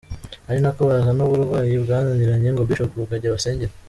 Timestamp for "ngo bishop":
2.51-2.91